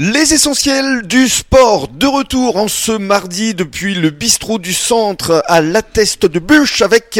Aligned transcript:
Les 0.00 0.32
essentiels 0.32 1.02
du 1.08 1.26
sport, 1.26 1.88
de 1.88 2.06
retour 2.06 2.56
en 2.56 2.68
ce 2.68 2.92
mardi 2.92 3.52
depuis 3.52 3.96
le 3.96 4.10
bistrot 4.10 4.60
du 4.60 4.72
centre 4.72 5.42
à 5.48 5.60
l'atteste 5.60 6.24
de 6.24 6.38
Bûche 6.38 6.82
avec 6.82 7.18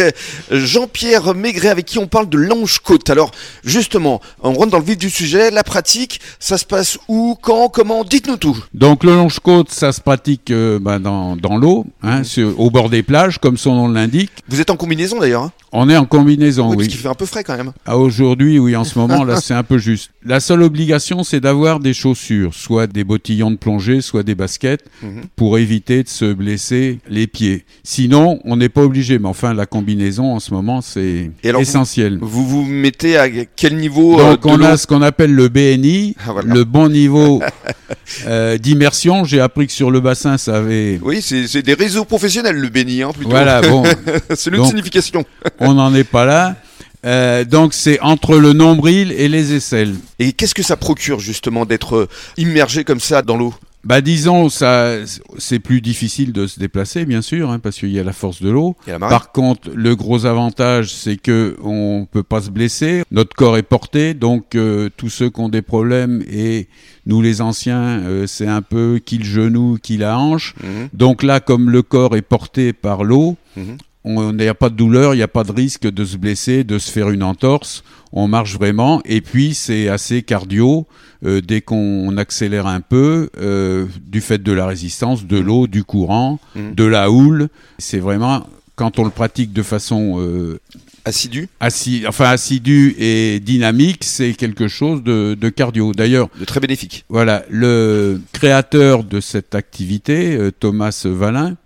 Jean-Pierre 0.53 1.35
Maigret 1.35 1.71
avec 1.71 1.87
qui 1.87 1.99
on 1.99 2.07
parle 2.07 2.29
de 2.29 2.39
l'ange-côte. 2.39 3.11
Alors 3.11 3.33
justement, 3.65 4.21
on 4.45 4.53
rentre 4.53 4.71
dans 4.71 4.79
le 4.79 4.85
vif 4.85 4.97
du 4.97 5.11
sujet, 5.11 5.51
la 5.51 5.65
pratique, 5.65 6.21
ça 6.39 6.57
se 6.57 6.65
passe 6.65 6.99
où, 7.09 7.37
quand, 7.43 7.69
comment, 7.69 8.05
dites-nous 8.05 8.37
tout. 8.37 8.57
Donc 8.75 9.03
le 9.03 9.13
longe-côte, 9.13 9.73
ça 9.73 9.91
se 9.91 10.01
pratique 10.01 10.53
euh, 10.53 10.79
bah, 10.79 11.01
dans, 11.01 11.35
dans 11.35 11.57
l'eau, 11.57 11.85
hein, 12.05 12.23
sur- 12.23 12.61
au 12.61 12.71
bord 12.71 12.91
des 12.91 13.03
plages, 13.03 13.39
comme 13.39 13.57
son 13.57 13.75
nom 13.75 13.89
l'indique. 13.89 14.31
Vous 14.49 14.61
êtes 14.61 14.71
en 14.71 14.77
combinaison 14.77 15.19
d'ailleurs, 15.19 15.43
hein 15.43 15.53
On 15.73 15.89
est 15.91 15.97
en 15.97 16.05
combinaison, 16.07 16.67
oui, 16.69 16.71
oui. 16.71 16.77
parce 16.77 16.89
qu'il 16.91 17.01
fait 17.01 17.09
un 17.09 17.15
peu 17.15 17.27
frais 17.27 17.43
quand 17.43 17.57
même. 17.57 17.73
À 17.85 17.97
aujourd'hui, 17.99 18.61
oui, 18.61 18.77
en 18.77 18.85
ce 18.85 18.97
moment, 19.01 19.25
là, 19.25 19.41
c'est 19.43 19.55
un 19.55 19.65
peu 19.65 19.79
juste. 19.79 20.13
La 20.25 20.39
seule 20.39 20.63
obligation, 20.63 21.25
c'est 21.25 21.41
d'avoir 21.41 21.81
des 21.81 21.93
chaussures, 21.93 22.55
soit 22.69 22.87
des 22.87 23.03
bottillons 23.03 23.51
de 23.51 23.57
plongée, 23.57 24.03
soit 24.03 24.23
des 24.23 24.35
baskets, 24.35 24.85
Mhm. 25.03 25.23
pour 25.37 25.57
éviter 25.57 26.03
de 26.03 26.09
se 26.09 26.35
blesser 26.35 26.99
les 27.09 27.27
pieds. 27.27 27.65
Sinon, 27.83 28.41
on 28.45 28.57
n'est 28.59 28.69
pas 28.69 28.83
obligé, 28.83 29.19
mais 29.19 29.29
enfin, 29.29 29.55
la 29.55 29.65
combinaison, 29.65 30.35
en 30.35 30.39
ce 30.39 30.53
moment, 30.53 30.83
c'est 30.83 31.31
essentiel. 31.43 32.19
Vous 32.21 32.47
vous 32.47 32.65
mettez 32.67 33.17
à 33.17 33.31
quel 33.31 33.77
niveau 33.79 34.21
euh, 34.21 34.33
Donc, 34.33 34.45
on 34.45 34.61
a 34.63 34.77
ce 34.77 34.87
qu'on 34.87 35.01
appelle 35.01 35.33
le 35.35 35.49
BNI, 35.49 36.15
Ah, 36.27 36.33
voilà. 36.33 36.53
le 36.53 36.65
bon 36.65 36.91
niveau 36.91 37.41
euh, 38.27 38.59
d'immersion. 38.59 39.25
J'ai 39.25 39.41
appris 39.41 39.67
que 39.67 39.73
sur 39.73 39.91
le 39.91 40.01
bassin, 40.01 40.37
ça 40.37 40.57
avait... 40.59 41.01
Oui, 41.03 41.23
c'est 41.23 41.63
des 41.63 41.75
réseaux 41.75 42.05
professionnels 42.05 42.57
le 42.57 42.69
béni, 42.69 43.03
hein, 43.03 43.13
plutôt. 43.15 43.31
Voilà, 43.31 43.63
bon, 43.63 43.83
c'est 44.35 44.51
une 44.51 44.57
Donc- 44.57 44.67
signification. 44.67 45.25
on 45.59 45.73
n'en 45.73 45.95
est 45.95 46.05
pas 46.05 46.27
là. 46.27 46.57
Euh, 47.05 47.45
donc, 47.45 47.75
c'est 47.75 48.01
entre 48.01 48.37
le 48.39 48.53
nombril 48.53 49.13
et 49.13 49.29
les 49.29 49.55
aisselles. 49.55 49.95
Et 50.19 50.33
qu'est-ce 50.33 50.55
que 50.55 50.63
ça 50.63 50.77
procure 50.77 51.21
justement 51.21 51.65
d'être 51.65 51.97
euh, 51.97 52.09
immergé 52.37 52.85
comme 52.85 53.01
ça 53.01 53.23
dans 53.23 53.37
l'eau? 53.37 53.55
Bah 53.85 54.01
disons, 54.01 54.49
ça, 54.49 54.97
c'est 55.39 55.61
plus 55.61 55.81
difficile 55.81 56.33
de 56.33 56.49
se 56.49 56.59
déplacer, 56.59 57.07
bien 57.07 57.23
sûr, 57.23 57.49
hein, 57.51 57.61
parce 57.61 57.79
qu'il 57.79 57.91
y 57.91 58.01
a 58.01 58.03
la 58.03 58.13
force 58.13 58.43
de 58.43 58.51
l'eau. 58.51 58.77
Par 58.99 59.31
contre, 59.31 59.71
le 59.73 59.95
gros 59.95 60.27
avantage, 60.27 60.93
c'est 60.93 61.17
que 61.17 61.57
on 61.63 62.07
peut 62.11 62.25
pas 62.25 62.43
se 62.43 62.51
blesser. 62.51 63.03
Notre 63.13 63.37
corps 63.37 63.57
est 63.57 63.63
porté, 63.63 64.15
donc 64.15 64.57
euh, 64.57 64.91
tous 64.97 65.09
ceux 65.11 65.31
qui 65.31 65.41
ont 65.41 65.49
des 65.49 65.63
problèmes 65.63 66.25
et 66.29 66.67
nous 67.07 67.23
les 67.23 67.41
anciens, 67.41 68.01
euh, 68.01 68.27
c'est 68.27 68.49
un 68.49 68.63
peu 68.63 69.01
qui 69.03 69.17
le 69.19 69.25
genou, 69.25 69.79
qui 69.81 69.97
la 69.97 70.19
hanche. 70.19 70.55
Mhm. 70.63 70.89
Donc 70.93 71.23
là, 71.23 71.39
comme 71.39 71.71
le 71.71 71.83
corps 71.83 72.17
est 72.17 72.23
porté 72.23 72.73
par 72.73 73.05
l'eau, 73.05 73.37
Mhm. 73.57 73.77
On 74.17 74.33
n'y 74.33 74.47
a 74.49 74.55
pas 74.55 74.71
de 74.71 74.75
douleur, 74.77 75.15
il 75.15 75.19
n'y 75.19 75.23
a 75.23 75.29
pas 75.29 75.45
de 75.45 75.53
risque 75.53 75.83
de 75.87 76.05
se 76.05 76.17
blesser, 76.17 76.65
de 76.65 76.79
se 76.79 76.91
faire 76.91 77.11
une 77.11 77.23
entorse. 77.23 77.83
On 78.13 78.27
marche 78.29 78.55
vraiment. 78.57 79.03
Et 79.05 79.21
puis, 79.21 79.55
c'est 79.55 79.89
assez 79.89 80.23
cardio. 80.23 80.87
euh, 81.27 81.41
dès 81.41 81.61
qu'on 81.63 82.17
accélère 82.17 82.69
un 82.69 82.81
peu, 82.81 83.29
euh, 83.41 83.87
du 84.07 84.21
fait 84.21 84.41
de 84.41 84.53
la 84.53 84.67
résistance, 84.67 85.27
de 85.27 85.37
l'eau, 85.37 85.67
du 85.67 85.83
courant, 85.83 86.39
Mhm. 86.55 86.75
de 86.77 86.85
la 86.85 87.11
houle, 87.11 87.49
c'est 87.79 87.99
vraiment, 87.99 88.47
quand 88.77 89.01
on 89.01 89.05
le 89.05 89.11
pratique 89.11 89.53
de 89.53 89.65
façon 89.65 90.21
euh, 90.21 90.61
Assidu, 91.05 91.49
assi- 91.61 92.05
enfin, 92.07 92.27
assidue 92.27 92.95
et 93.01 93.41
dynamique, 93.41 94.05
c'est 94.05 94.33
quelque 94.35 94.69
chose 94.69 95.03
de, 95.03 95.35
de 95.41 95.49
cardio. 95.49 95.93
D'ailleurs, 95.93 96.29
de 96.39 96.45
très 96.45 96.61
bénéfique. 96.61 97.05
voilà, 97.09 97.45
le 97.51 98.21
créateur 98.33 99.03
de 99.03 99.21
cette 99.21 99.57
activité, 99.57 100.37
euh, 100.37 100.53
Thomas 100.53 101.03
Valin, 101.05 101.57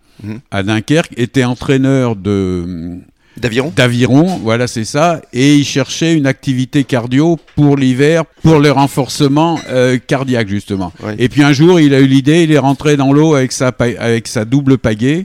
À 0.51 0.63
Dunkerque, 0.63 1.13
était 1.17 1.45
entraîneur 1.45 2.17
de 2.17 3.01
D'aviron 3.39 3.73
d'aviron, 3.75 4.41
voilà 4.43 4.67
c'est 4.67 4.85
ça, 4.85 5.23
et 5.33 5.57
il 5.57 5.65
cherchait 5.65 6.15
une 6.15 6.27
activité 6.27 6.85
cardio 6.85 7.39
pour 7.57 7.79
l'hiver, 7.79 8.25
pour 8.43 8.59
le 8.59 8.71
renforcement 8.71 9.59
euh, 9.71 9.99
cardiaque 9.99 10.49
justement. 10.49 10.93
Et 11.19 11.31
puis 11.31 11.43
un 11.43 11.55
jour, 11.55 11.81
il 11.81 11.95
a 11.95 12.01
eu 12.01 12.07
l'idée, 12.07 12.43
il 12.43 12.53
est 12.53 12.59
rentré 12.59 12.99
dans 12.99 13.11
l'eau 13.11 13.35
avec 13.35 13.53
sa 13.53 13.69
avec 13.99 14.29
sa 14.29 14.45
double 14.45 14.77
pagaie 14.77 15.25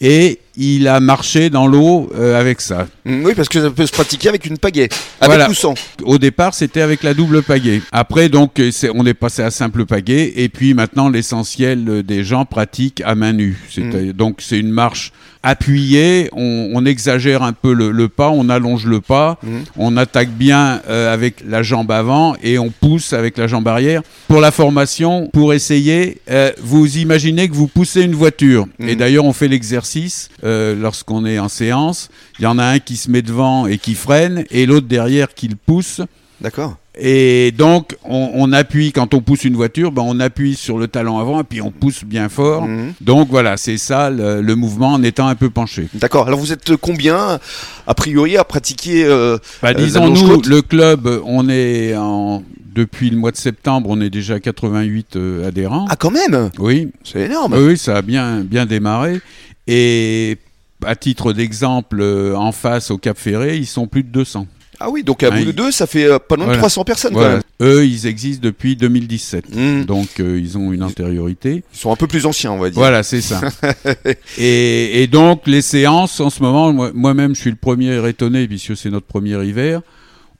et 0.00 0.40
il 0.56 0.86
a 0.88 1.00
marché 1.00 1.50
dans 1.50 1.66
l'eau 1.66 2.10
euh, 2.14 2.38
avec 2.40 2.60
ça. 2.60 2.86
Mm, 3.04 3.24
Oui, 3.24 3.32
parce 3.34 3.48
que 3.48 3.60
ça 3.60 3.70
peut 3.70 3.86
se 3.86 3.92
pratiquer 3.92 4.28
avec 4.28 4.46
une 4.46 4.58
pagaie, 4.58 4.88
avec 5.20 5.36
Voilà. 5.36 5.50
ou 5.50 5.54
sans. 5.54 5.74
Au 6.04 6.18
départ, 6.18 6.54
c'était 6.54 6.80
avec 6.80 7.02
la 7.02 7.14
double 7.14 7.42
pagaie. 7.42 7.82
Après, 7.92 8.28
donc, 8.28 8.58
euh, 8.60 8.70
on 8.94 9.04
est 9.06 9.14
passé 9.14 9.42
à 9.42 9.50
simple 9.50 9.84
pagaie. 9.84 10.32
Et 10.36 10.48
puis 10.48 10.74
maintenant, 10.74 11.08
l'essentiel 11.08 11.84
euh, 11.88 12.02
des 12.02 12.24
gens 12.24 12.44
pratiquent 12.44 13.02
à 13.04 13.14
main 13.14 13.32
nue. 13.32 13.56
Mm. 13.76 14.12
Donc, 14.12 14.38
c'est 14.40 14.58
une 14.58 14.70
marche 14.70 15.12
appuyée. 15.42 16.28
On, 16.32 16.70
on 16.74 16.84
exagère 16.86 17.42
un 17.42 17.52
peu 17.52 17.72
le, 17.74 17.90
le 17.90 18.08
pas, 18.08 18.30
on 18.30 18.48
allonge 18.48 18.86
le 18.86 19.00
pas. 19.00 19.38
Mhm. 19.42 19.64
On 19.76 19.96
attaque 19.96 20.30
bien 20.30 20.80
euh, 20.88 21.12
avec 21.12 21.36
la 21.46 21.62
jambe 21.62 21.90
avant 21.92 22.34
et 22.42 22.58
on 22.58 22.70
pousse 22.70 23.12
avec 23.12 23.36
la 23.36 23.46
jambe 23.46 23.68
arrière. 23.68 24.02
Pour 24.26 24.40
la 24.40 24.50
formation, 24.50 25.28
pour 25.32 25.52
essayer, 25.52 26.18
euh, 26.30 26.50
vous 26.62 26.96
imaginez 26.98 27.48
que 27.48 27.54
vous 27.54 27.68
poussez 27.68 28.02
une 28.02 28.14
voiture. 28.14 28.66
Et 28.80 28.96
d'ailleurs, 28.96 29.24
on 29.26 29.32
fait 29.34 29.48
l'exercice 29.48 30.28
euh, 30.44 30.74
lorsqu'on 30.74 31.24
est 31.24 31.38
en 31.38 31.48
séance. 31.48 32.08
Il 32.38 32.42
y 32.42 32.46
en 32.46 32.58
a 32.58 32.64
un 32.64 32.78
qui 32.78 32.96
se 32.96 33.10
met 33.10 33.22
devant 33.22 33.66
et 33.66 33.78
qui 33.78 33.94
freine, 33.94 34.44
et 34.50 34.66
l'autre 34.66 34.86
derrière 34.86 35.34
qui 35.34 35.48
le 35.48 35.56
pousse. 35.56 36.00
D'accord. 36.40 36.76
Et 36.96 37.50
donc, 37.50 37.96
on, 38.04 38.30
on 38.34 38.52
appuie, 38.52 38.92
quand 38.92 39.14
on 39.14 39.20
pousse 39.20 39.42
une 39.44 39.56
voiture, 39.56 39.90
ben, 39.90 40.02
on 40.06 40.20
appuie 40.20 40.54
sur 40.54 40.78
le 40.78 40.86
talon 40.86 41.18
avant 41.18 41.40
et 41.40 41.44
puis 41.44 41.60
on 41.60 41.72
pousse 41.72 42.04
bien 42.04 42.28
fort. 42.28 42.66
Mhm. 42.68 42.92
Donc 43.00 43.28
voilà, 43.30 43.56
c'est 43.56 43.78
ça 43.78 44.10
le, 44.10 44.40
le 44.40 44.54
mouvement 44.54 44.92
en 44.92 45.02
étant 45.02 45.26
un 45.26 45.34
peu 45.34 45.50
penché. 45.50 45.88
D'accord. 45.94 46.28
Alors 46.28 46.38
vous 46.38 46.52
êtes 46.52 46.76
combien, 46.76 47.40
a 47.86 47.94
priori, 47.94 48.36
à 48.36 48.44
pratiquer 48.44 49.04
euh, 49.06 49.38
Bah, 49.60 49.70
Euh, 49.70 49.74
disons, 49.74 50.02
la 50.02 50.06
nous, 50.10 50.14
Blanche-Côte 50.14 50.46
le 50.46 50.62
club, 50.62 51.20
on 51.24 51.48
est 51.48 51.96
en. 51.96 52.42
Depuis 52.74 53.10
le 53.10 53.16
mois 53.16 53.30
de 53.30 53.36
septembre, 53.36 53.88
on 53.90 54.00
est 54.00 54.10
déjà 54.10 54.40
88 54.40 55.16
euh, 55.16 55.46
adhérents. 55.48 55.86
Ah, 55.88 55.96
quand 55.96 56.10
même 56.10 56.50
Oui, 56.58 56.88
C'est 57.04 57.22
énorme. 57.26 57.54
oui, 57.56 57.78
ça 57.78 57.96
a 57.98 58.02
bien, 58.02 58.40
bien 58.40 58.66
démarré. 58.66 59.20
Et 59.66 60.38
à 60.84 60.96
titre 60.96 61.32
d'exemple, 61.32 61.98
euh, 62.00 62.34
en 62.36 62.52
face 62.52 62.90
au 62.90 62.98
Cap 62.98 63.16
Ferré, 63.16 63.56
ils 63.56 63.66
sont 63.66 63.86
plus 63.86 64.02
de 64.02 64.08
200. 64.08 64.46
Ah 64.80 64.90
oui, 64.90 65.04
donc 65.04 65.22
à 65.22 65.28
Ah, 65.32 65.38
bout 65.38 65.44
de 65.44 65.52
deux, 65.52 65.70
ça 65.70 65.86
fait 65.86 66.04
euh, 66.04 66.18
pas 66.18 66.34
loin 66.34 66.46
de 66.46 66.50
Voilà. 66.50 66.58
300 66.58 66.84
personnes 66.84 67.12
Voilà. 67.14 67.40
Eux, 67.62 67.86
ils 67.86 68.06
existent 68.08 68.42
depuis 68.42 68.74
2017. 68.74 69.44
quand 69.48 69.56
même. 69.56 69.82
Mm. 69.82 69.84
Donc, 69.84 70.08
euh, 70.18 70.38
ils 70.38 70.58
ont 70.58 70.72
une 70.72 70.82
antériorité. 70.82 71.62
Ils 71.72 71.78
sont 71.78 71.92
un 71.92 71.96
peu 71.96 72.08
plus 72.08 72.26
anciens, 72.26 72.50
on 72.50 72.58
va 72.58 72.70
dire. 72.70 72.78
Voilà, 72.80 73.04
c'est 73.04 73.20
ça. 73.20 73.40
et, 74.36 75.02
et 75.02 75.06
donc, 75.06 75.42
les 75.46 75.62
séances, 75.62 76.18
en 76.20 76.28
ce 76.28 76.42
moment, 76.42 76.72
moi- 76.72 76.90
moi-même, 76.92 77.36
je 77.36 77.40
suis 77.40 77.50
le 77.50 77.56
premier 77.56 78.06
étonné, 78.08 78.48
puisque 78.48 78.76
c'est 78.76 78.90
notre 78.90 79.06
premier 79.06 79.42
hiver. 79.46 79.80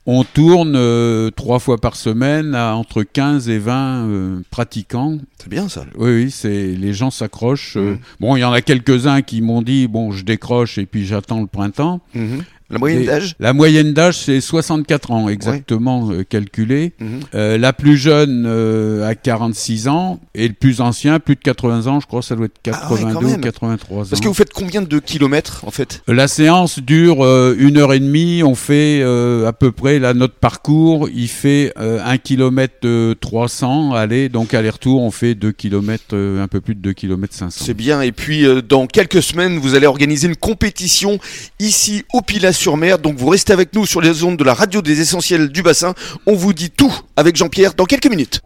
On 0.06 0.22
tourne 0.22 0.75
euh, 0.76 1.31
trois 1.31 1.59
fois 1.59 1.78
par 1.78 1.97
semaine 1.97 2.54
à 2.54 2.75
entre 2.76 3.03
15 3.04 3.48
et 3.48 3.59
20 3.59 4.06
euh, 4.09 4.41
pratiquants. 4.50 5.16
C'est 5.38 5.48
bien 5.48 5.69
ça. 5.70 5.87
Oui, 5.97 6.10
oui, 6.25 6.31
c'est 6.31 6.66
les 6.75 6.92
gens 6.92 7.10
s'accrochent. 7.10 7.76
euh. 7.78 7.92
Mhm. 7.92 7.98
Bon, 8.20 8.37
il 8.37 8.41
y 8.41 8.44
en 8.44 8.53
a 8.53 8.60
quelques-uns 8.60 9.22
qui 9.22 9.41
m'ont 9.41 9.62
dit 9.62 9.88
bon, 9.88 10.10
je 10.12 10.22
décroche 10.25 10.76
et 10.76 10.84
puis 10.84 11.06
j'attends 11.06 11.41
le 11.41 11.47
printemps. 11.47 12.00
Mhm. 12.14 12.44
La 12.70 12.78
moyenne 12.78 13.04
d'âge 13.04 13.36
La 13.41 13.52
moyenne 13.52 13.92
d'âge, 13.92 14.19
c'est 14.19 14.41
64 14.41 15.10
ans, 15.10 15.28
exactement 15.28 16.10
euh, 16.10 16.25
calculé. 16.25 16.92
Mhm. 16.98 17.20
Euh, 17.34 17.58
la 17.58 17.72
plus 17.72 17.97
jeune 17.97 18.44
euh, 18.47 19.06
a 19.06 19.14
46 19.14 19.88
ans 19.88 20.20
et 20.34 20.48
le 20.48 20.54
plus 20.54 20.80
ancien, 20.80 21.20
plus 21.20 21.36
de 21.36 21.41
80 21.41 21.86
ans, 21.86 22.00
je 22.00 22.06
crois 22.06 22.20
que 22.20 22.26
ça 22.26 22.36
doit 22.36 22.47
être 22.47 22.54
Ah 22.72 22.92
ouais, 22.92 23.00
82 23.00 23.26
ou 23.26 23.30
même. 23.30 23.41
83 23.41 23.98
ans. 23.98 24.06
Parce 24.08 24.20
que 24.20 24.28
vous 24.28 24.34
faites 24.34 24.52
combien 24.52 24.82
de 24.82 24.98
kilomètres 24.98 25.64
en 25.66 25.70
fait? 25.70 26.02
La 26.08 26.26
séance 26.26 26.78
dure 26.78 27.25
euh, 27.25 27.54
une 27.58 27.76
heure 27.76 27.92
et 27.92 28.00
demie. 28.00 28.42
On 28.42 28.54
fait 28.54 29.00
euh, 29.02 29.46
à 29.46 29.52
peu 29.52 29.70
près 29.70 29.98
là 29.98 30.14
notre 30.14 30.34
parcours. 30.34 31.08
Il 31.14 31.28
fait 31.28 31.72
euh, 31.78 32.04
1 32.04 32.19
km 32.19 33.14
300 33.20 33.92
aller 33.92 34.28
donc 34.28 34.54
aller-retour. 34.54 35.02
On 35.02 35.10
fait 35.10 35.34
2 35.34 35.52
km 35.52 36.16
un 36.16 36.48
peu 36.48 36.60
plus 36.60 36.75
de 36.75 36.81
2 36.81 36.92
km 36.92 37.34
500. 37.34 37.64
C'est 37.64 37.75
bien. 37.75 38.00
Et 38.00 38.12
puis 38.12 38.46
dans 38.69 38.86
quelques 38.86 39.22
semaines, 39.22 39.58
vous 39.58 39.75
allez 39.75 39.86
organiser 39.86 40.28
une 40.28 40.36
compétition 40.36 41.19
ici 41.60 42.04
au 42.12 42.22
Pilat-sur-Mer. 42.54 42.98
Donc 42.98 43.16
vous 43.16 43.28
restez 43.28 43.53
avec 43.53 43.75
nous 43.75 43.84
sur 43.87 44.00
les 44.00 44.22
ondes 44.22 44.37
de 44.37 44.44
la 44.44 44.54
radio 44.54 44.81
des 44.81 45.00
essentiels 45.00 45.48
du 45.48 45.62
bassin. 45.62 45.94
On 46.26 46.34
vous 46.34 46.53
dit 46.53 46.70
tout 46.70 46.92
avec 47.16 47.37
Jean-Pierre 47.37 47.75
dans 47.75 47.84
quelques 47.84 48.06
minutes. 48.06 48.44